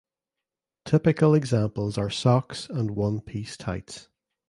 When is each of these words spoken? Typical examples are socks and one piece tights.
Typical 0.83 1.35
examples 1.35 1.95
are 1.95 2.09
socks 2.09 2.67
and 2.67 2.95
one 2.95 3.21
piece 3.21 3.55
tights. 3.55 4.07